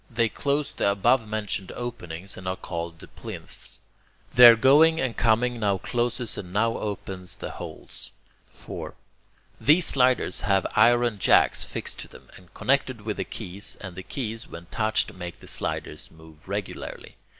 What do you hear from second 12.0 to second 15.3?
them, and connected with the keys, and the keys, when touched,